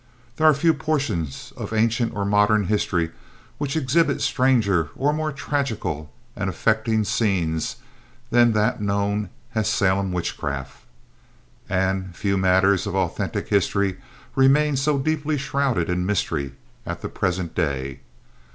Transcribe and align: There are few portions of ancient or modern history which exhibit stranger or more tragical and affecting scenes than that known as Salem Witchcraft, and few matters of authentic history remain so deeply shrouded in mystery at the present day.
There 0.37 0.47
are 0.47 0.53
few 0.55 0.73
portions 0.73 1.53
of 1.55 1.71
ancient 1.71 2.15
or 2.15 2.25
modern 2.25 2.63
history 2.63 3.11
which 3.59 3.75
exhibit 3.75 4.19
stranger 4.19 4.89
or 4.95 5.13
more 5.13 5.31
tragical 5.31 6.11
and 6.35 6.49
affecting 6.49 7.03
scenes 7.03 7.75
than 8.31 8.53
that 8.53 8.81
known 8.81 9.29
as 9.53 9.69
Salem 9.69 10.11
Witchcraft, 10.11 10.85
and 11.69 12.15
few 12.15 12.35
matters 12.35 12.87
of 12.87 12.95
authentic 12.95 13.49
history 13.49 13.97
remain 14.35 14.75
so 14.75 14.97
deeply 14.97 15.37
shrouded 15.37 15.87
in 15.87 16.03
mystery 16.03 16.53
at 16.83 17.01
the 17.03 17.07
present 17.07 17.53
day. 17.53 17.99